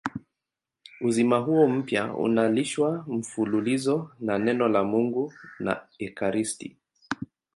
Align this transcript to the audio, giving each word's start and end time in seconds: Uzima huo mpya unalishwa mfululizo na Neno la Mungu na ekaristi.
Uzima 1.01 1.37
huo 1.37 1.67
mpya 1.67 2.13
unalishwa 2.13 3.05
mfululizo 3.07 4.11
na 4.19 4.37
Neno 4.39 4.67
la 4.67 4.83
Mungu 4.83 5.33
na 5.59 5.81
ekaristi. 5.99 6.77